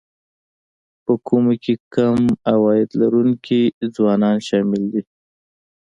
په 1.03 1.13
کومو 1.27 1.53
کې 1.63 1.73
کم 1.95 2.19
عاید 2.51 2.89
لرونکي 3.01 3.61
ځوانان 3.95 4.37
شامل 4.47 4.83
دي 4.93 5.01